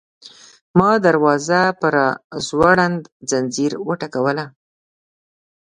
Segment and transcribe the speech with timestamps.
[0.77, 4.45] ما دروازه په راځوړند ځنځیر وټکوله.